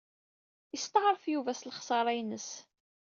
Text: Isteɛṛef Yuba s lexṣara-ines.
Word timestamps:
Isteɛṛef 0.75 1.23
Yuba 1.33 1.51
s 1.59 1.61
lexṣara-ines. 1.67 2.49